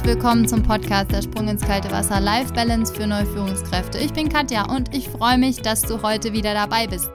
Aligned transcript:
herzlich 0.00 0.16
willkommen 0.16 0.48
zum 0.48 0.62
Podcast 0.62 1.12
Der 1.12 1.20
Sprung 1.20 1.48
ins 1.48 1.60
kalte 1.60 1.90
Wasser 1.90 2.20
Life 2.20 2.54
Balance 2.54 2.94
für 2.94 3.06
neue 3.06 3.26
Führungskräfte. 3.26 3.98
Ich 3.98 4.14
bin 4.14 4.30
Katja 4.30 4.64
und 4.64 4.94
ich 4.94 5.06
freue 5.10 5.36
mich, 5.36 5.60
dass 5.60 5.82
du 5.82 6.00
heute 6.00 6.32
wieder 6.32 6.54
dabei 6.54 6.86
bist. 6.86 7.10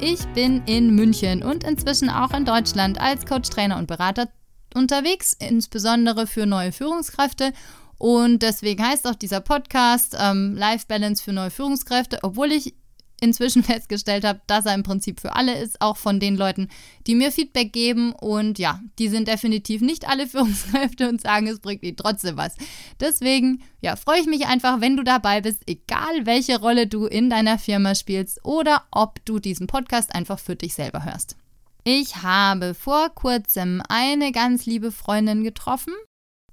Ich 0.00 0.26
bin 0.34 0.60
in 0.66 0.96
München 0.96 1.44
und 1.44 1.62
inzwischen 1.62 2.10
auch 2.10 2.32
in 2.32 2.44
Deutschland 2.44 3.00
als 3.00 3.26
Coach, 3.26 3.48
Trainer 3.50 3.78
und 3.78 3.86
Berater 3.86 4.28
unterwegs, 4.74 5.36
insbesondere 5.38 6.26
für 6.26 6.46
neue 6.46 6.72
Führungskräfte. 6.72 7.52
Und 7.96 8.42
deswegen 8.42 8.84
heißt 8.84 9.06
auch 9.06 9.14
dieser 9.14 9.40
Podcast 9.40 10.16
ähm, 10.18 10.56
Life 10.56 10.86
Balance 10.88 11.22
für 11.22 11.32
neue 11.32 11.50
Führungskräfte, 11.52 12.18
obwohl 12.22 12.50
ich 12.50 12.74
inzwischen 13.20 13.62
festgestellt 13.64 14.24
habe, 14.24 14.40
dass 14.46 14.66
er 14.66 14.74
im 14.74 14.82
Prinzip 14.82 15.20
für 15.20 15.34
alle 15.34 15.58
ist, 15.58 15.80
auch 15.80 15.96
von 15.96 16.20
den 16.20 16.36
Leuten, 16.36 16.68
die 17.06 17.14
mir 17.14 17.32
Feedback 17.32 17.72
geben. 17.72 18.12
Und 18.12 18.58
ja, 18.58 18.80
die 18.98 19.08
sind 19.08 19.28
definitiv 19.28 19.80
nicht 19.80 20.08
alle 20.08 20.26
Führungskräfte 20.26 21.08
und 21.08 21.20
sagen, 21.20 21.46
es 21.46 21.60
bringt 21.60 21.82
ihnen 21.82 21.96
trotzdem 21.96 22.36
was. 22.36 22.56
Deswegen, 23.00 23.62
ja, 23.80 23.96
freue 23.96 24.20
ich 24.20 24.26
mich 24.26 24.46
einfach, 24.46 24.80
wenn 24.80 24.96
du 24.96 25.02
dabei 25.02 25.40
bist, 25.40 25.62
egal 25.66 26.26
welche 26.26 26.60
Rolle 26.60 26.86
du 26.86 27.06
in 27.06 27.30
deiner 27.30 27.58
Firma 27.58 27.94
spielst 27.94 28.44
oder 28.44 28.84
ob 28.90 29.24
du 29.24 29.38
diesen 29.38 29.66
Podcast 29.66 30.14
einfach 30.14 30.38
für 30.38 30.56
dich 30.56 30.74
selber 30.74 31.04
hörst. 31.04 31.36
Ich 31.84 32.16
habe 32.22 32.74
vor 32.74 33.10
kurzem 33.10 33.80
eine 33.88 34.32
ganz 34.32 34.66
liebe 34.66 34.90
Freundin 34.90 35.44
getroffen 35.44 35.92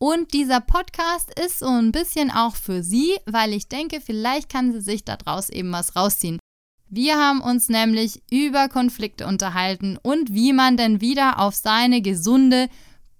und 0.05 0.33
dieser 0.33 0.59
Podcast 0.59 1.31
ist 1.39 1.59
so 1.59 1.67
ein 1.67 1.93
bisschen 1.93 2.29
auch 2.29 2.57
für 2.57 2.83
sie, 2.83 3.15
weil 3.25 3.53
ich 3.53 3.69
denke, 3.69 4.01
vielleicht 4.01 4.49
kann 4.49 4.73
sie 4.73 4.81
sich 4.81 5.05
daraus 5.05 5.49
eben 5.49 5.71
was 5.71 5.95
rausziehen. 5.95 6.39
Wir 6.95 7.17
haben 7.17 7.41
uns 7.41 7.69
nämlich 7.69 8.21
über 8.29 8.69
Konflikte 8.69 9.25
unterhalten 9.25 9.97
und 10.03 10.31
wie 10.31 10.53
man 10.53 10.77
denn 10.77 11.01
wieder 11.01 11.39
auf 11.39 11.55
seine 11.55 12.03
gesunde 12.03 12.69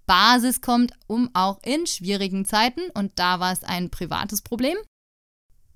Basis 0.06 0.62
kommt, 0.62 0.94
um 1.08 1.32
auch 1.34 1.58
in 1.64 1.88
schwierigen 1.88 2.46
Zeiten, 2.46 2.82
und 2.94 3.18
da 3.18 3.40
war 3.40 3.52
es 3.52 3.64
ein 3.64 3.90
privates 3.90 4.44
Problem, 4.44 4.78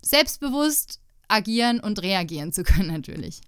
selbstbewusst 0.03 1.01
agieren 1.27 1.79
und 1.79 2.03
reagieren 2.03 2.53
zu 2.53 2.61
können 2.63 2.89
natürlich. 2.89 3.41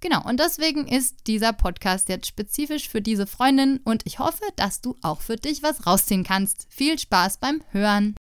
Genau, 0.00 0.26
und 0.26 0.40
deswegen 0.40 0.88
ist 0.88 1.26
dieser 1.26 1.52
Podcast 1.52 2.08
jetzt 2.08 2.26
spezifisch 2.26 2.88
für 2.88 3.02
diese 3.02 3.26
Freundin 3.26 3.80
und 3.84 4.06
ich 4.06 4.18
hoffe, 4.18 4.44
dass 4.56 4.80
du 4.80 4.96
auch 5.02 5.20
für 5.20 5.36
dich 5.36 5.62
was 5.62 5.86
rausziehen 5.86 6.24
kannst. 6.24 6.66
Viel 6.70 6.98
Spaß 6.98 7.36
beim 7.36 7.62
Hören. 7.68 8.16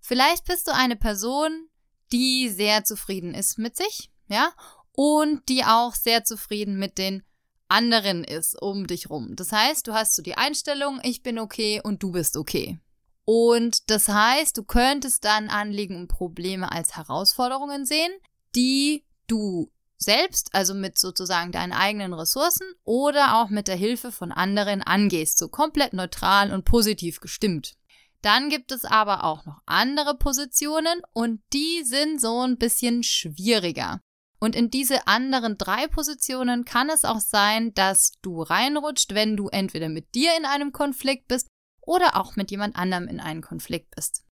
Vielleicht 0.00 0.44
bist 0.46 0.66
du 0.66 0.74
eine 0.74 0.96
Person, 0.96 1.68
die 2.10 2.48
sehr 2.48 2.82
zufrieden 2.82 3.32
ist 3.32 3.58
mit 3.58 3.76
sich, 3.76 4.10
ja, 4.26 4.50
und 4.98 5.48
die 5.48 5.62
auch 5.62 5.94
sehr 5.94 6.24
zufrieden 6.24 6.76
mit 6.76 6.98
den 6.98 7.22
anderen 7.68 8.24
ist 8.24 8.60
um 8.60 8.88
dich 8.88 9.08
rum. 9.08 9.36
Das 9.36 9.52
heißt, 9.52 9.86
du 9.86 9.92
hast 9.92 10.16
so 10.16 10.22
die 10.22 10.36
Einstellung, 10.36 10.98
ich 11.04 11.22
bin 11.22 11.38
okay 11.38 11.80
und 11.80 12.02
du 12.02 12.10
bist 12.10 12.36
okay. 12.36 12.80
Und 13.24 13.88
das 13.90 14.08
heißt, 14.08 14.56
du 14.56 14.64
könntest 14.64 15.24
dann 15.24 15.50
Anliegen 15.50 15.94
und 15.94 16.08
Probleme 16.08 16.72
als 16.72 16.96
Herausforderungen 16.96 17.86
sehen, 17.86 18.10
die 18.56 19.04
du 19.28 19.70
selbst, 19.98 20.52
also 20.52 20.74
mit 20.74 20.98
sozusagen 20.98 21.52
deinen 21.52 21.72
eigenen 21.72 22.12
Ressourcen 22.12 22.66
oder 22.82 23.40
auch 23.40 23.50
mit 23.50 23.68
der 23.68 23.76
Hilfe 23.76 24.10
von 24.10 24.32
anderen 24.32 24.82
angehst, 24.82 25.38
so 25.38 25.46
komplett 25.48 25.92
neutral 25.92 26.52
und 26.52 26.64
positiv 26.64 27.20
gestimmt. 27.20 27.76
Dann 28.20 28.48
gibt 28.48 28.72
es 28.72 28.84
aber 28.84 29.22
auch 29.22 29.46
noch 29.46 29.60
andere 29.64 30.16
Positionen 30.16 31.02
und 31.12 31.40
die 31.52 31.84
sind 31.84 32.20
so 32.20 32.40
ein 32.40 32.58
bisschen 32.58 33.04
schwieriger. 33.04 34.00
Und 34.40 34.54
in 34.54 34.70
diese 34.70 35.06
anderen 35.06 35.58
drei 35.58 35.88
Positionen 35.88 36.64
kann 36.64 36.90
es 36.90 37.04
auch 37.04 37.20
sein, 37.20 37.74
dass 37.74 38.12
du 38.22 38.42
reinrutscht, 38.42 39.14
wenn 39.14 39.36
du 39.36 39.48
entweder 39.48 39.88
mit 39.88 40.14
dir 40.14 40.36
in 40.36 40.44
einem 40.44 40.72
Konflikt 40.72 41.26
bist 41.28 41.48
oder 41.80 42.16
auch 42.16 42.36
mit 42.36 42.50
jemand 42.50 42.76
anderem 42.76 43.08
in 43.08 43.20
einem 43.20 43.42
Konflikt 43.42 43.94
bist. 43.94 44.24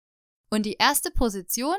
Und 0.52 0.66
die 0.66 0.76
erste 0.78 1.10
Position, 1.10 1.76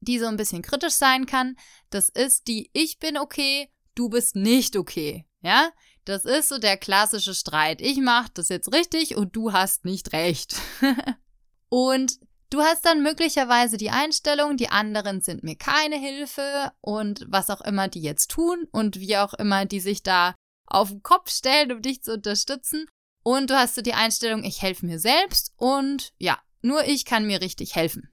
die 0.00 0.18
so 0.18 0.26
ein 0.26 0.36
bisschen 0.36 0.62
kritisch 0.62 0.94
sein 0.94 1.26
kann, 1.26 1.56
das 1.90 2.08
ist 2.08 2.48
die 2.48 2.70
Ich 2.72 2.98
bin 2.98 3.18
okay, 3.18 3.70
du 3.94 4.08
bist 4.08 4.36
nicht 4.36 4.76
okay. 4.76 5.26
Ja? 5.42 5.70
Das 6.04 6.24
ist 6.24 6.48
so 6.48 6.58
der 6.58 6.76
klassische 6.76 7.34
Streit. 7.34 7.80
Ich 7.80 7.98
mach 7.98 8.28
das 8.28 8.48
jetzt 8.48 8.72
richtig 8.72 9.16
und 9.16 9.34
du 9.34 9.52
hast 9.52 9.84
nicht 9.84 10.12
recht. 10.12 10.56
und 11.68 12.18
Du 12.48 12.60
hast 12.60 12.84
dann 12.86 13.02
möglicherweise 13.02 13.76
die 13.76 13.90
Einstellung, 13.90 14.56
die 14.56 14.68
anderen 14.68 15.20
sind 15.20 15.42
mir 15.42 15.56
keine 15.56 15.96
Hilfe 15.96 16.72
und 16.80 17.26
was 17.28 17.50
auch 17.50 17.60
immer 17.60 17.88
die 17.88 18.00
jetzt 18.00 18.30
tun 18.30 18.68
und 18.70 19.00
wie 19.00 19.16
auch 19.16 19.34
immer 19.34 19.64
die 19.64 19.80
sich 19.80 20.02
da 20.02 20.34
auf 20.66 20.90
den 20.90 21.02
Kopf 21.02 21.30
stellen, 21.30 21.72
um 21.72 21.82
dich 21.82 22.02
zu 22.02 22.14
unterstützen. 22.14 22.86
Und 23.24 23.50
du 23.50 23.56
hast 23.56 23.74
so 23.74 23.82
die 23.82 23.94
Einstellung, 23.94 24.44
ich 24.44 24.62
helfe 24.62 24.86
mir 24.86 25.00
selbst 25.00 25.52
und 25.56 26.12
ja, 26.18 26.38
nur 26.62 26.84
ich 26.84 27.04
kann 27.04 27.26
mir 27.26 27.40
richtig 27.40 27.74
helfen. 27.74 28.10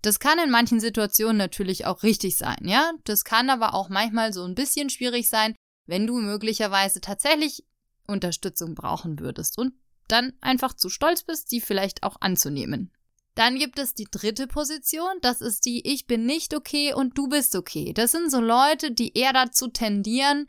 Das 0.00 0.18
kann 0.18 0.38
in 0.38 0.50
manchen 0.50 0.80
Situationen 0.80 1.36
natürlich 1.36 1.86
auch 1.86 2.02
richtig 2.02 2.36
sein, 2.36 2.58
ja. 2.62 2.92
Das 3.04 3.24
kann 3.24 3.50
aber 3.50 3.74
auch 3.74 3.90
manchmal 3.90 4.32
so 4.32 4.44
ein 4.44 4.54
bisschen 4.54 4.88
schwierig 4.88 5.28
sein, 5.28 5.54
wenn 5.86 6.06
du 6.06 6.16
möglicherweise 6.16 7.00
tatsächlich 7.02 7.64
Unterstützung 8.06 8.74
brauchen 8.74 9.18
würdest 9.18 9.58
und 9.58 9.74
dann 10.08 10.32
einfach 10.40 10.74
zu 10.74 10.88
stolz 10.90 11.22
bist, 11.22 11.52
die 11.52 11.60
vielleicht 11.60 12.02
auch 12.02 12.16
anzunehmen. 12.20 12.90
Dann 13.34 13.58
gibt 13.58 13.78
es 13.78 13.94
die 13.94 14.06
dritte 14.08 14.46
Position, 14.46 15.18
das 15.20 15.40
ist 15.40 15.66
die 15.66 15.86
Ich 15.92 16.06
bin 16.06 16.24
nicht 16.24 16.54
okay 16.54 16.94
und 16.94 17.18
du 17.18 17.28
bist 17.28 17.56
okay. 17.56 17.92
Das 17.92 18.12
sind 18.12 18.30
so 18.30 18.40
Leute, 18.40 18.92
die 18.92 19.16
eher 19.16 19.32
dazu 19.32 19.68
tendieren, 19.68 20.46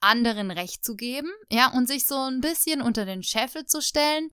anderen 0.00 0.50
Recht 0.50 0.84
zu 0.84 0.96
geben, 0.96 1.30
ja, 1.50 1.72
und 1.72 1.86
sich 1.86 2.06
so 2.06 2.16
ein 2.16 2.40
bisschen 2.40 2.82
unter 2.82 3.04
den 3.04 3.22
Scheffel 3.22 3.66
zu 3.66 3.80
stellen. 3.80 4.30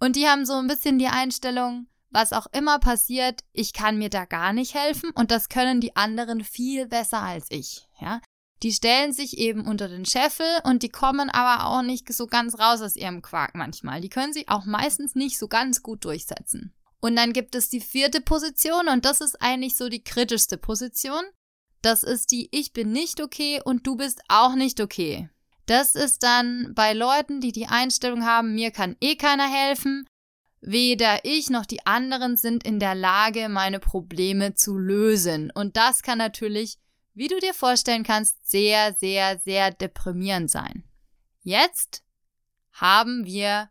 Und 0.00 0.14
die 0.14 0.28
haben 0.28 0.46
so 0.46 0.54
ein 0.54 0.68
bisschen 0.68 0.98
die 0.98 1.08
Einstellung, 1.08 1.88
was 2.10 2.32
auch 2.32 2.46
immer 2.52 2.78
passiert, 2.78 3.42
ich 3.52 3.72
kann 3.72 3.98
mir 3.98 4.10
da 4.10 4.24
gar 4.24 4.52
nicht 4.52 4.74
helfen 4.74 5.10
und 5.10 5.30
das 5.30 5.48
können 5.48 5.80
die 5.80 5.96
anderen 5.96 6.44
viel 6.44 6.86
besser 6.86 7.20
als 7.20 7.46
ich, 7.50 7.88
ja. 8.00 8.20
Die 8.64 8.72
stellen 8.72 9.12
sich 9.12 9.38
eben 9.38 9.66
unter 9.66 9.88
den 9.88 10.04
Scheffel 10.04 10.46
und 10.64 10.82
die 10.82 10.88
kommen 10.88 11.30
aber 11.30 11.66
auch 11.66 11.82
nicht 11.82 12.12
so 12.12 12.26
ganz 12.26 12.58
raus 12.58 12.80
aus 12.80 12.96
ihrem 12.96 13.22
Quark 13.22 13.54
manchmal. 13.54 14.00
Die 14.00 14.08
können 14.08 14.32
sich 14.32 14.48
auch 14.48 14.64
meistens 14.64 15.14
nicht 15.14 15.38
so 15.38 15.46
ganz 15.46 15.80
gut 15.80 16.04
durchsetzen. 16.04 16.74
Und 17.00 17.16
dann 17.16 17.32
gibt 17.32 17.54
es 17.54 17.68
die 17.68 17.80
vierte 17.80 18.20
Position 18.20 18.88
und 18.88 19.04
das 19.04 19.20
ist 19.20 19.40
eigentlich 19.40 19.76
so 19.76 19.88
die 19.88 20.02
kritischste 20.02 20.58
Position. 20.58 21.22
Das 21.80 22.02
ist 22.02 22.32
die 22.32 22.48
Ich 22.50 22.72
bin 22.72 22.90
nicht 22.90 23.20
okay 23.20 23.60
und 23.64 23.86
du 23.86 23.96
bist 23.96 24.20
auch 24.28 24.54
nicht 24.54 24.80
okay. 24.80 25.30
Das 25.66 25.94
ist 25.94 26.22
dann 26.22 26.72
bei 26.74 26.92
Leuten, 26.94 27.40
die 27.40 27.52
die 27.52 27.66
Einstellung 27.66 28.24
haben, 28.24 28.54
mir 28.54 28.70
kann 28.70 28.96
eh 29.00 29.16
keiner 29.16 29.48
helfen. 29.48 30.08
Weder 30.60 31.24
ich 31.24 31.50
noch 31.50 31.66
die 31.66 31.86
anderen 31.86 32.36
sind 32.36 32.64
in 32.64 32.80
der 32.80 32.96
Lage, 32.96 33.48
meine 33.48 33.78
Probleme 33.78 34.54
zu 34.54 34.76
lösen. 34.76 35.52
Und 35.54 35.76
das 35.76 36.02
kann 36.02 36.18
natürlich, 36.18 36.78
wie 37.14 37.28
du 37.28 37.38
dir 37.38 37.54
vorstellen 37.54 38.02
kannst, 38.02 38.48
sehr, 38.48 38.94
sehr, 38.94 39.38
sehr 39.38 39.70
deprimierend 39.70 40.50
sein. 40.50 40.84
Jetzt 41.42 42.02
haben 42.72 43.24
wir 43.24 43.70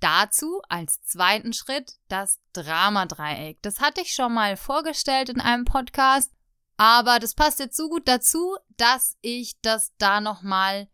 Dazu 0.00 0.60
als 0.68 1.02
zweiten 1.02 1.52
Schritt 1.52 1.94
das 2.08 2.40
Dramadreieck. 2.52 3.62
Das 3.62 3.80
hatte 3.80 4.02
ich 4.02 4.12
schon 4.12 4.34
mal 4.34 4.56
vorgestellt 4.56 5.28
in 5.28 5.40
einem 5.40 5.64
Podcast, 5.64 6.32
aber 6.76 7.18
das 7.18 7.34
passt 7.34 7.58
jetzt 7.60 7.76
so 7.76 7.88
gut 7.88 8.06
dazu, 8.08 8.56
dass 8.76 9.16
ich 9.22 9.54
das 9.62 9.92
da 9.98 10.20
nochmal 10.20 10.88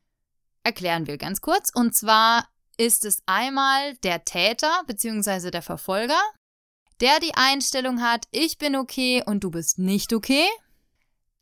erklären 0.63 1.07
will, 1.07 1.19
ganz 1.19 1.41
kurz. 1.41 1.71
Und 1.75 1.97
zwar 1.97 2.49
ist 2.77 3.05
es 3.05 3.23
einmal 3.27 3.97
der 3.97 4.25
Täter 4.25 4.83
bzw. 4.87 5.51
der 5.51 5.63
Verfolger, 5.63 6.21
der 7.01 7.19
die 7.21 7.35
Einstellung 7.35 8.03
hat, 8.03 8.27
ich 8.31 8.59
bin 8.59 8.77
okay 8.77 9.23
und 9.25 9.45
du 9.45 9.51
bist 9.51 9.79
nicht 9.79 10.13
okay. 10.13 10.47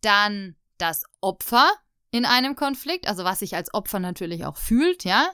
Dann 0.00 0.56
das 0.78 1.04
Opfer 1.20 1.68
in 2.10 2.24
einem 2.24 2.56
Konflikt, 2.56 3.08
also 3.08 3.24
was 3.24 3.40
sich 3.40 3.56
als 3.56 3.74
Opfer 3.74 3.98
natürlich 3.98 4.46
auch 4.46 4.56
fühlt, 4.56 5.04
ja. 5.04 5.30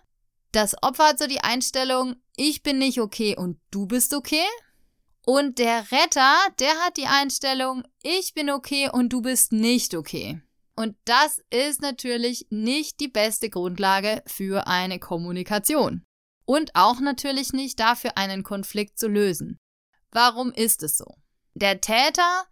Das 0.55 0.81
Opfer 0.85 1.09
hat 1.09 1.19
so 1.19 1.27
die 1.27 1.41
Einstellung, 1.41 2.15
ich 2.37 2.63
bin 2.63 2.79
nicht 2.79 3.01
okay 3.01 3.37
und 3.37 3.59
du 3.73 3.87
bist 3.87 4.15
okay. 4.15 4.45
Und 5.27 5.59
der 5.59 5.91
Retter, 5.91 6.37
der 6.61 6.79
hat 6.85 6.97
die 6.97 7.09
Einstellung, 7.09 7.83
ich 8.05 8.35
bin 8.35 8.49
okay 8.51 8.89
und 8.89 9.13
du 9.13 9.21
bist 9.21 9.51
nicht 9.51 9.97
okay. 9.97 10.41
Und 10.77 10.97
das 11.07 11.41
ist 11.51 11.83
natürlich 11.83 12.47
nicht 12.51 13.01
die 13.01 13.09
beste 13.09 13.51
Grundlage 13.51 14.23
für 14.27 14.69
eine 14.69 15.01
Kommunikation. 15.01 16.05
Und 16.45 16.71
auch 16.77 17.01
natürlich 17.01 17.53
nicht 17.53 17.81
dafür, 17.81 18.17
einen 18.17 18.45
Konflikt 18.45 18.97
zu 18.97 19.09
lösen. 19.09 19.59
Warum 20.13 20.53
ist 20.53 20.85
es 20.85 20.97
so? 20.97 21.17
Der 21.55 21.81
Täter 21.81 22.45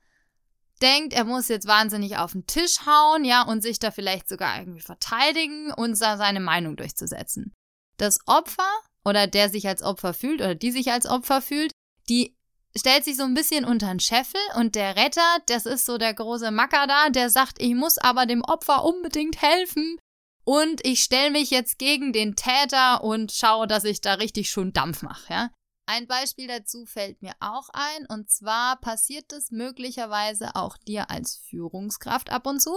denkt, 0.81 1.13
er 1.13 1.25
muss 1.25 1.47
jetzt 1.47 1.69
wahnsinnig 1.69 2.17
auf 2.17 2.33
den 2.33 2.47
Tisch 2.47 2.81
hauen, 2.85 3.25
ja, 3.25 3.43
und 3.43 3.63
sich 3.63 3.79
da 3.79 3.93
vielleicht 3.93 4.29
sogar 4.29 4.59
irgendwie 4.59 4.81
verteidigen 4.81 5.73
und 5.73 5.95
seine 5.95 6.41
Meinung 6.41 6.75
durchzusetzen. 6.75 7.55
Das 8.03 8.19
Opfer 8.27 8.69
oder 9.05 9.29
der 9.29 9.49
sich 9.49 9.69
als 9.69 9.81
Opfer 9.81 10.13
fühlt 10.13 10.41
oder 10.41 10.57
die 10.57 10.73
sich 10.73 10.91
als 10.91 11.07
Opfer 11.07 11.41
fühlt, 11.41 11.71
die 12.09 12.37
stellt 12.77 13.05
sich 13.05 13.17
so 13.17 13.23
ein 13.23 13.35
bisschen 13.35 13.65
unter 13.65 13.87
den 13.87 14.01
Scheffel 14.01 14.41
und 14.57 14.75
der 14.75 14.97
Retter, 14.97 15.39
das 15.47 15.67
ist 15.67 15.87
so 15.87 15.99
der 15.99 16.13
große 16.13 16.51
Macker 16.51 16.89
da, 16.89 17.11
der 17.11 17.31
sagt, 17.31 17.63
ich 17.63 17.77
muss 17.77 17.99
aber 17.99 18.27
dem 18.27 18.43
Opfer 18.43 18.85
unbedingt 18.85 19.41
helfen 19.41 19.99
und 20.43 20.85
ich 20.85 21.05
stelle 21.05 21.31
mich 21.31 21.51
jetzt 21.51 21.79
gegen 21.79 22.13
den 22.13 22.35
Täter 22.35 23.05
und 23.05 23.31
schaue, 23.31 23.69
dass 23.69 23.85
ich 23.85 24.01
da 24.01 24.15
richtig 24.15 24.51
schon 24.51 24.73
Dampf 24.73 25.03
mache, 25.03 25.33
ja. 25.33 25.51
Ein 25.87 26.09
Beispiel 26.09 26.49
dazu 26.49 26.85
fällt 26.87 27.23
mir 27.23 27.35
auch 27.39 27.69
ein, 27.73 28.07
und 28.07 28.33
zwar 28.33 28.81
passiert 28.81 29.33
es 29.33 29.53
möglicherweise 29.53 30.57
auch 30.57 30.77
dir 30.77 31.09
als 31.09 31.37
Führungskraft 31.37 32.31
ab 32.31 32.49
und 32.49 32.59
zu, 32.61 32.75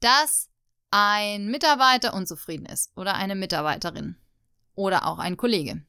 dass 0.00 0.50
ein 0.90 1.46
Mitarbeiter 1.46 2.12
unzufrieden 2.12 2.66
ist 2.66 2.94
oder 2.98 3.14
eine 3.14 3.34
Mitarbeiterin 3.34 4.18
oder 4.78 5.06
auch 5.06 5.18
ein 5.18 5.36
Kollege. 5.36 5.82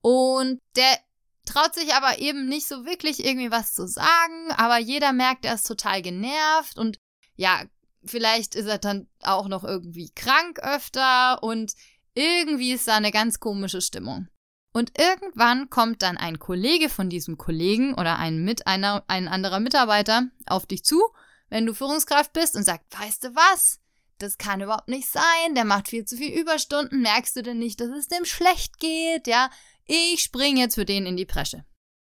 Und 0.00 0.60
der 0.74 0.98
traut 1.46 1.74
sich 1.74 1.94
aber 1.94 2.18
eben 2.18 2.48
nicht 2.48 2.66
so 2.66 2.84
wirklich 2.84 3.24
irgendwie 3.24 3.50
was 3.50 3.72
zu 3.72 3.86
sagen, 3.86 4.50
aber 4.56 4.78
jeder 4.78 5.12
merkt, 5.12 5.44
er 5.44 5.54
ist 5.54 5.66
total 5.66 6.02
genervt 6.02 6.76
und 6.76 6.98
ja, 7.36 7.62
vielleicht 8.04 8.54
ist 8.54 8.66
er 8.66 8.78
dann 8.78 9.08
auch 9.22 9.48
noch 9.48 9.64
irgendwie 9.64 10.10
krank 10.14 10.58
öfter 10.60 11.42
und 11.42 11.72
irgendwie 12.14 12.72
ist 12.72 12.88
da 12.88 12.96
eine 12.96 13.12
ganz 13.12 13.38
komische 13.40 13.80
Stimmung. 13.80 14.28
Und 14.72 14.98
irgendwann 14.98 15.70
kommt 15.70 16.02
dann 16.02 16.16
ein 16.16 16.38
Kollege 16.38 16.88
von 16.88 17.10
diesem 17.10 17.38
Kollegen 17.38 17.94
oder 17.94 18.18
ein, 18.18 18.42
mit 18.42 18.66
einer, 18.66 19.04
ein 19.06 19.28
anderer 19.28 19.60
Mitarbeiter 19.60 20.28
auf 20.46 20.66
dich 20.66 20.82
zu, 20.84 21.00
wenn 21.48 21.66
du 21.66 21.74
Führungskraft 21.74 22.32
bist 22.32 22.56
und 22.56 22.64
sagt, 22.64 22.86
weißt 22.98 23.24
du 23.24 23.34
was? 23.34 23.81
Das 24.22 24.38
kann 24.38 24.60
überhaupt 24.60 24.88
nicht 24.88 25.08
sein, 25.08 25.54
der 25.54 25.64
macht 25.64 25.88
viel 25.88 26.04
zu 26.04 26.16
viel 26.16 26.32
Überstunden, 26.38 27.02
merkst 27.02 27.34
du 27.36 27.42
denn 27.42 27.58
nicht, 27.58 27.80
dass 27.80 27.90
es 27.90 28.06
dem 28.06 28.24
schlecht 28.24 28.78
geht, 28.78 29.26
ja? 29.26 29.50
Ich 29.84 30.20
spring 30.22 30.56
jetzt 30.56 30.76
für 30.76 30.84
den 30.84 31.06
in 31.06 31.16
die 31.16 31.24
Bresche. 31.24 31.64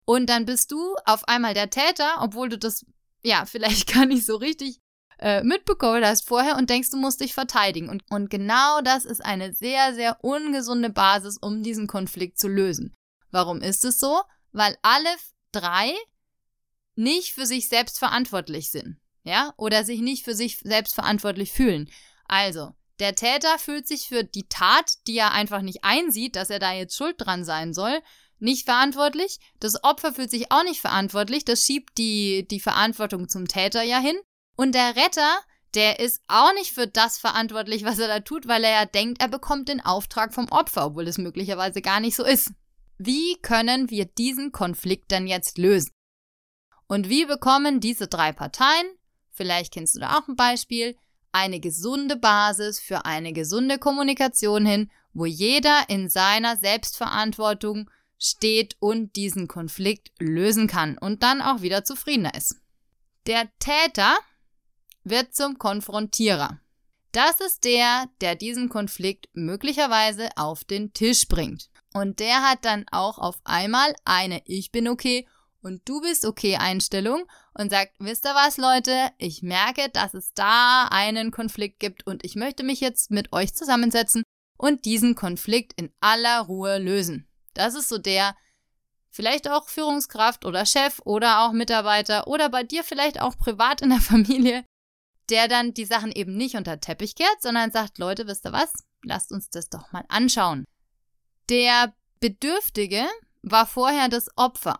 Und 0.06 0.28
dann 0.28 0.46
bist 0.46 0.72
du 0.72 0.96
auf 1.06 1.28
einmal 1.28 1.54
der 1.54 1.70
Täter, 1.70 2.18
obwohl 2.20 2.50
du 2.50 2.58
das, 2.58 2.86
ja, 3.24 3.46
vielleicht 3.48 3.94
gar 3.94 4.06
nicht 4.06 4.26
so 4.26 4.36
richtig 4.36 4.80
äh, 5.20 5.44
mitbekommen 5.44 6.04
hast 6.04 6.28
vorher 6.28 6.58
und 6.58 6.70
denkst, 6.70 6.90
du 6.90 6.98
musst 6.98 7.22
dich 7.22 7.34
verteidigen. 7.34 7.88
Und, 7.88 8.04
und 8.10 8.30
genau 8.30 8.82
das 8.82 9.06
ist 9.06 9.24
eine 9.24 9.54
sehr, 9.54 9.94
sehr 9.94 10.18
ungesunde 10.22 10.90
Basis, 10.90 11.38
um 11.38 11.64
diesen 11.64 11.88
Konflikt 11.88 12.38
zu 12.38 12.50
lösen. 12.50 12.94
Warum 13.32 13.62
ist 13.62 13.86
es 13.86 14.00
so? 14.00 14.22
Weil 14.52 14.78
alle 14.82 15.10
drei 15.54 15.94
nicht 16.96 17.34
für 17.34 17.46
sich 17.46 17.70
selbst 17.70 17.98
verantwortlich 17.98 18.70
sind. 18.70 19.00
Ja? 19.24 19.54
Oder 19.58 19.84
sich 19.84 20.02
nicht 20.02 20.24
für 20.24 20.36
sich 20.36 20.58
selbst 20.58 20.96
verantwortlich 20.96 21.52
fühlen. 21.52 21.90
Also, 22.28 22.72
der 23.00 23.16
Täter 23.16 23.58
fühlt 23.58 23.88
sich 23.88 24.08
für 24.08 24.24
die 24.24 24.48
Tat, 24.48 24.94
die 25.08 25.18
er 25.18 25.32
einfach 25.32 25.62
nicht 25.62 25.84
einsieht, 25.84 26.36
dass 26.36 26.50
er 26.50 26.60
da 26.60 26.74
jetzt 26.74 26.96
schuld 26.96 27.16
dran 27.18 27.44
sein 27.44 27.74
soll, 27.74 28.02
nicht 28.40 28.66
verantwortlich. 28.66 29.40
Das 29.60 29.84
Opfer 29.84 30.14
fühlt 30.14 30.30
sich 30.30 30.52
auch 30.52 30.64
nicht 30.64 30.82
verantwortlich. 30.82 31.46
Das 31.46 31.66
schiebt 31.66 31.98
die, 31.98 32.48
die 32.48 32.60
Verantwortung 32.60 33.30
zum 33.30 33.48
Täter 33.48 33.84
ja 33.84 34.00
hin. 34.00 34.18
Und 34.56 34.76
der 34.76 34.96
Retter, 34.96 35.40
der 35.74 36.00
ist 36.00 36.22
auch 36.28 36.54
nicht 36.54 36.72
für 36.72 36.88
das 36.88 37.18
verantwortlich, 37.18 37.84
was 37.84 38.00
er 38.00 38.08
da 38.08 38.20
tut, 38.20 38.48
weil 38.48 38.64
er 38.64 38.72
ja 38.72 38.86
denkt, 38.86 39.22
er 39.22 39.30
bekommt 39.30 39.70
den 39.70 39.82
Auftrag 39.82 40.34
vom 40.34 40.50
Opfer, 40.50 40.88
obwohl 40.88 41.08
es 41.08 41.18
möglicherweise 41.18 41.82
gar 41.82 42.00
nicht 42.00 42.16
so 42.16 42.24
ist. 42.24 42.52
Wie 42.98 43.38
können 43.42 43.90
wir 43.90 44.06
diesen 44.06 44.52
Konflikt 44.52 45.12
denn 45.12 45.26
jetzt 45.26 45.58
lösen? 45.58 45.92
Und 46.88 47.10
wie 47.10 47.26
bekommen 47.26 47.80
diese 47.80 48.08
drei 48.08 48.34
Parteien, 48.34 48.86
vielleicht 49.34 49.74
kennst 49.74 49.96
du 49.96 50.00
da 50.00 50.18
auch 50.18 50.28
ein 50.28 50.36
Beispiel, 50.36 50.96
eine 51.32 51.60
gesunde 51.60 52.16
Basis 52.16 52.80
für 52.80 53.06
eine 53.06 53.34
gesunde 53.34 53.80
Kommunikation 53.80 54.66
hin, 54.66 54.92
wo 55.14 55.26
jeder 55.26 55.90
in 55.90 56.10
seiner 56.10 56.58
Selbstverantwortung 56.58 57.90
steht 58.20 58.78
und 58.80 59.16
diesen 59.16 59.48
Konflikt 59.48 60.12
lösen 60.20 60.68
kann 60.68 60.98
und 60.98 61.24
dann 61.24 61.42
auch 61.42 61.62
wieder 61.62 61.84
zufriedener 61.84 62.36
ist. 62.36 62.56
Der 63.28 63.50
Täter 63.60 64.16
wird 65.04 65.36
zum 65.36 65.58
Konfrontierer. 65.58 66.60
Das 67.12 67.40
ist 67.42 67.64
der, 67.64 68.06
der 68.22 68.36
diesen 68.36 68.70
Konflikt 68.70 69.30
möglicherweise 69.34 70.30
auf 70.36 70.64
den 70.64 70.94
Tisch 70.94 71.28
bringt. 71.28 71.70
Und 71.94 72.20
der 72.20 72.42
hat 72.42 72.66
dann 72.66 72.86
auch 72.92 73.20
auf 73.20 73.40
einmal 73.44 73.94
eine 74.04 74.42
Ich 74.46 74.72
bin 74.72 74.88
okay 74.88 75.28
und 75.64 75.88
du 75.88 76.02
bist 76.02 76.26
okay 76.26 76.58
Einstellung 76.58 77.24
und 77.54 77.72
sagt, 77.72 77.94
wisst 78.00 78.26
ihr 78.26 78.36
was, 78.36 78.58
Leute, 78.58 79.10
ich 79.18 79.42
merke, 79.42 79.90
dass 79.90 80.14
es 80.14 80.34
da 80.34 80.88
einen 80.92 81.32
Konflikt 81.32 81.80
gibt 81.80 82.06
und 82.06 82.24
ich 82.26 82.36
möchte 82.36 82.64
mich 82.64 82.82
jetzt 82.82 83.12
mit 83.12 83.32
euch 83.34 83.56
zusammensetzen 83.56 84.24
und 84.58 84.86
diesen 84.86 85.16
Konflikt 85.16 85.74
in 85.80 85.92
aller 86.00 86.42
Ruhe 86.42 86.78
lösen. 86.78 87.28
Das 87.54 87.76
ist 87.76 87.90
so 87.90 87.98
der, 87.98 88.36
vielleicht 89.10 89.50
auch 89.50 89.70
Führungskraft 89.70 90.46
oder 90.46 90.66
Chef 90.66 91.00
oder 91.06 91.42
auch 91.42 91.54
Mitarbeiter 91.54 92.28
oder 92.28 92.50
bei 92.50 92.64
dir 92.64 92.84
vielleicht 92.84 93.22
auch 93.22 93.38
privat 93.38 93.82
in 93.82 93.90
der 93.90 94.02
Familie, 94.02 94.66
der 95.30 95.48
dann 95.48 95.74
die 95.74 95.86
Sachen 95.86 96.12
eben 96.12 96.36
nicht 96.36 96.56
unter 96.56 96.80
Teppich 96.80 97.16
kehrt, 97.16 97.42
sondern 97.42 97.72
sagt, 97.72 97.98
Leute, 97.98 98.28
wisst 98.28 98.46
ihr 98.46 98.52
was? 98.52 98.74
Lasst 99.04 99.32
uns 99.32 99.50
das 99.50 99.70
doch 99.70 99.92
mal 99.92 100.04
anschauen. 100.10 100.66
Der 101.50 101.94
Bedürftige 102.20 103.06
war 103.42 103.66
vorher 103.66 104.08
das 104.10 104.30
Opfer. 104.38 104.80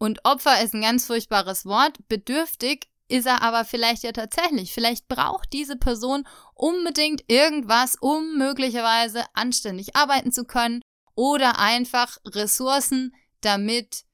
Und 0.00 0.24
Opfer 0.24 0.62
ist 0.64 0.72
ein 0.72 0.80
ganz 0.80 1.04
furchtbares 1.04 1.66
Wort. 1.66 1.98
Bedürftig 2.08 2.88
ist 3.08 3.26
er 3.26 3.42
aber 3.42 3.66
vielleicht 3.66 4.02
ja 4.02 4.12
tatsächlich. 4.12 4.72
Vielleicht 4.72 5.08
braucht 5.08 5.52
diese 5.52 5.76
Person 5.76 6.26
unbedingt 6.54 7.22
irgendwas, 7.28 7.96
um 8.00 8.38
möglicherweise 8.38 9.24
anständig 9.34 9.96
arbeiten 9.96 10.32
zu 10.32 10.44
können 10.44 10.80
oder 11.14 11.58
einfach 11.58 12.16
Ressourcen, 12.24 13.14
damit 13.42 14.04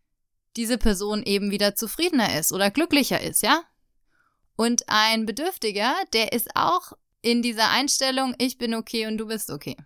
diese 0.57 0.77
Person 0.77 1.23
eben 1.23 1.53
wieder 1.53 1.77
zufriedener 1.77 2.37
ist 2.37 2.53
oder 2.53 2.73
glücklicher 2.73 3.21
ist, 3.21 3.45
ja? 3.45 3.63
Und 4.57 4.89
ein 4.89 5.25
Bedürftiger, 5.25 5.95
der 6.13 6.33
ist 6.33 6.57
auch 6.57 6.95
in 7.23 7.43
dieser 7.43 7.71
Einstellung, 7.71 8.35
ich 8.39 8.59
bin 8.59 8.75
okay 8.75 9.07
und 9.07 9.19
du 9.19 9.27
bist 9.29 9.51
okay. 9.51 9.77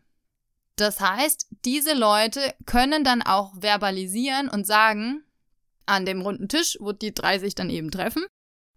Das 0.77 0.99
heißt, 0.99 1.47
diese 1.67 1.93
Leute 1.93 2.55
können 2.65 3.05
dann 3.05 3.21
auch 3.21 3.53
verbalisieren 3.61 4.49
und 4.49 4.67
sagen, 4.67 5.25
an 5.91 6.07
dem 6.07 6.23
runden 6.23 6.49
Tisch, 6.49 6.77
wo 6.81 6.93
die 6.93 7.13
drei 7.13 7.39
sich 7.39 7.55
dann 7.55 7.71
eben 7.71 7.91
treffen, 7.91 8.25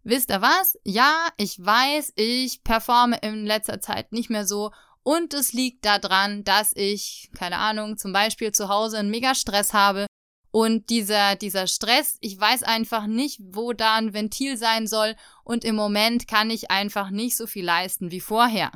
wisst 0.04 0.30
ihr 0.30 0.42
was? 0.42 0.77
Ja, 0.83 1.30
ich 1.38 1.63
weiß, 1.63 2.13
ich 2.15 2.63
performe 2.63 3.18
in 3.21 3.45
letzter 3.45 3.80
Zeit 3.80 4.12
nicht 4.12 4.30
mehr 4.30 4.45
so 4.45 4.71
und 5.04 5.33
es 5.33 5.54
liegt 5.54 5.86
daran, 5.86 6.44
dass 6.44 6.71
ich, 6.75 7.30
keine 7.38 7.57
Ahnung, 7.57 7.98
zum 7.98 8.13
Beispiel 8.13 8.51
zu 8.51 8.69
Hause 8.69 8.98
einen 8.98 9.12
Mega-Stress 9.12 9.74
habe 9.74 10.07
und 10.51 10.89
dieser, 10.89 11.36
dieser 11.36 11.68
Stress, 11.68 12.18
ich 12.21 12.39
weiß 12.39 12.63
einfach 12.63 13.07
nicht, 13.07 13.39
wo 13.44 13.74
da 13.74 13.95
ein 13.95 14.13
Ventil 14.13 14.56
sein 14.56 14.88
soll 14.88 15.15
und 15.44 15.65
im 15.65 15.75
Moment 15.75 16.27
kann 16.27 16.50
ich 16.50 16.71
einfach 16.71 17.10
nicht 17.10 17.36
so 17.36 17.48
viel 17.48 17.65
leisten 17.65 18.12
wie 18.12 18.21
vorher. 18.21 18.72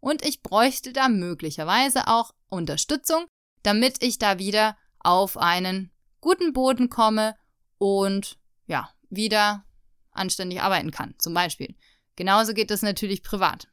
Und 0.00 0.24
ich 0.24 0.42
bräuchte 0.42 0.92
da 0.92 1.08
möglicherweise 1.08 2.06
auch 2.06 2.32
Unterstützung, 2.48 3.26
damit 3.62 4.02
ich 4.02 4.18
da 4.18 4.38
wieder 4.38 4.76
auf 5.00 5.36
einen 5.36 5.90
guten 6.20 6.52
Boden 6.52 6.88
komme 6.88 7.34
und 7.78 8.38
ja, 8.66 8.90
wieder 9.08 9.64
anständig 10.12 10.60
arbeiten 10.60 10.90
kann, 10.90 11.14
zum 11.18 11.34
Beispiel. 11.34 11.74
Genauso 12.16 12.52
geht 12.52 12.70
das 12.70 12.82
natürlich 12.82 13.22
privat. 13.22 13.68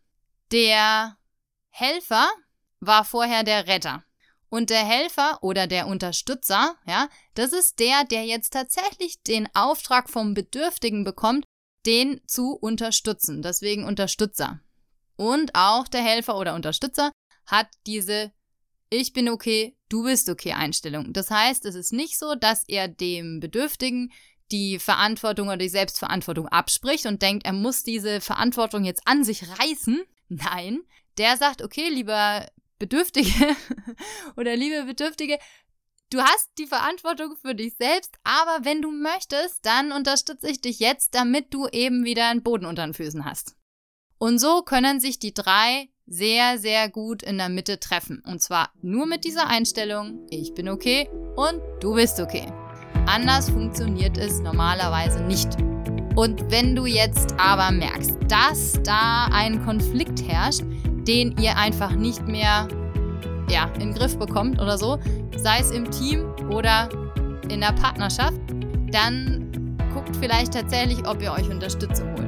Der 0.52 1.18
Helfer 1.70 2.30
war 2.80 3.04
vorher 3.04 3.44
der 3.44 3.68
Retter. 3.68 4.04
Und 4.50 4.70
der 4.70 4.86
Helfer 4.86 5.40
oder 5.42 5.68
der 5.68 5.88
Unterstützer, 5.88 6.76
ja, 6.86 7.10
das 7.34 7.52
ist 7.52 7.80
der, 7.80 8.06
der 8.06 8.26
jetzt 8.26 8.54
tatsächlich 8.54 9.22
den 9.24 9.50
Auftrag 9.54 10.10
vom 10.10 10.34
Bedürftigen 10.34 11.04
bekommt, 11.04 11.46
den 11.86 12.22
zu 12.28 12.54
unterstützen. 12.54 13.42
Deswegen 13.42 13.84
Unterstützer. 13.84 14.62
Und 15.18 15.56
auch 15.56 15.88
der 15.88 16.02
Helfer 16.02 16.38
oder 16.38 16.56
Unterstützer 16.56 17.12
hat 17.46 17.68
diese 17.86 18.32
Ich 18.89 19.13
bin 19.13 19.30
okay, 19.30 19.75
du 19.89 20.04
bist 20.04 20.30
okay 20.30 20.54
Einstellung. 20.54 21.12
Das 21.13 21.32
heißt, 21.32 21.65
es 21.65 21.75
ist 21.75 21.94
nicht 21.94 22.18
so, 22.18 22.36
dass 22.36 22.63
er 22.68 22.88
dem 22.88 23.39
Bedürftigen 23.39 24.12
die 24.51 24.77
Verantwortung 24.80 25.48
oder 25.48 25.58
die 25.58 25.70
Selbstverantwortung 25.70 26.48
abspricht 26.48 27.06
und 27.06 27.22
denkt, 27.22 27.46
er 27.46 27.54
muss 27.54 27.84
diese 27.84 28.22
Verantwortung 28.22 28.84
jetzt 28.84 29.01
an 29.06 29.24
sich 29.24 29.44
reißen. 29.60 30.04
Nein, 30.30 30.82
der 31.18 31.38
sagt, 31.38 31.62
okay, 31.62 31.89
lieber 31.89 32.46
Bedürftige 32.77 33.56
oder 34.38 34.56
liebe 34.56 34.84
Bedürftige, 34.84 35.39
du 36.12 36.20
hast 36.20 36.50
die 36.58 36.68
Verantwortung 36.68 37.36
für 37.42 37.56
dich 37.56 37.75
selbst, 37.77 38.18
aber 38.24 38.65
wenn 38.65 38.82
du 38.82 38.92
möchtest, 38.92 39.65
dann 39.65 39.92
unterstütze 39.92 40.50
ich 40.50 40.62
dich 40.62 40.80
jetzt, 40.80 41.15
damit 41.15 41.54
du 41.54 41.68
eben 41.68 42.04
wieder 42.06 42.27
einen 42.27 42.44
Boden 42.44 42.65
unter 42.65 42.86
den 42.86 42.94
Füßen 42.94 43.25
hast. 43.25 43.56
Und 44.18 44.39
so 44.39 44.62
können 44.62 45.00
sich 45.00 45.20
die 45.20 45.34
drei 45.34 45.89
sehr, 46.08 46.58
sehr 46.58 46.90
gut 46.90 47.24
in 47.24 47.38
der 47.38 47.50
Mitte 47.50 47.80
treffen. 47.80 48.22
Und 48.26 48.42
zwar 48.42 48.70
nur 48.82 49.06
mit 49.06 49.24
dieser 49.24 49.48
Einstellung, 49.48 50.20
ich 50.30 50.54
bin 50.54 50.70
okay 50.70 51.10
und 51.36 51.62
du 51.80 51.96
bist 51.96 52.20
okay. 52.20 52.46
Anders 53.08 53.50
funktioniert 53.50 54.18
es 54.18 54.40
normalerweise 54.40 55.22
nicht. 55.24 55.50
Und 56.16 56.50
wenn 56.50 56.76
du 56.76 56.86
jetzt 56.86 57.36
aber 57.38 57.72
merkst, 57.72 58.16
dass 58.28 58.80
da 58.84 59.28
ein 59.32 59.64
Konflikt 59.66 60.28
herrscht, 60.28 60.64
den 61.08 61.36
ihr 61.38 61.58
einfach 61.58 61.92
nicht 61.92 62.26
mehr 62.28 62.68
ja, 63.50 63.66
in 63.76 63.80
den 63.80 63.94
Griff 63.94 64.18
bekommt 64.18 64.60
oder 64.60 64.78
so, 64.78 64.98
sei 65.38 65.60
es 65.60 65.72
im 65.72 65.90
Team 65.92 66.26
oder 66.52 66.90
in 67.50 67.62
der 67.62 67.74
Partnerschaft, 67.74 68.40
dann 68.92 69.78
guckt 69.94 70.16
vielleicht 70.16 70.54
tatsächlich, 70.54 71.06
ob 71.08 71.22
ihr 71.22 71.32
euch 71.32 71.50
Unterstützung 71.50 72.12
holt. 72.18 72.25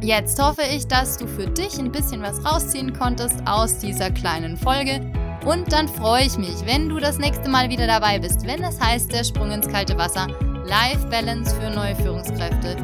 Jetzt 0.00 0.40
hoffe 0.40 0.62
ich, 0.62 0.86
dass 0.86 1.18
du 1.18 1.26
für 1.26 1.46
dich 1.46 1.78
ein 1.78 1.90
bisschen 1.90 2.22
was 2.22 2.44
rausziehen 2.44 2.92
konntest 2.92 3.36
aus 3.46 3.78
dieser 3.78 4.10
kleinen 4.10 4.56
Folge 4.56 5.00
Und 5.44 5.72
dann 5.72 5.88
freue 5.88 6.24
ich 6.24 6.38
mich, 6.38 6.64
wenn 6.64 6.88
du 6.88 6.98
das 6.98 7.18
nächste 7.18 7.48
Mal 7.48 7.68
wieder 7.68 7.86
dabei 7.86 8.18
bist, 8.18 8.46
wenn 8.46 8.62
es 8.62 8.80
heißt 8.80 9.12
der 9.12 9.24
Sprung 9.24 9.50
ins 9.50 9.68
kalte 9.68 9.98
Wasser, 9.98 10.28
Life 10.66 11.06
Balance 11.10 11.54
für 11.56 11.70
neue 11.70 11.96
Führungskräfte. 11.96 12.76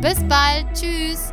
Bis 0.00 0.18
bald, 0.28 0.66
tschüss! 0.74 1.32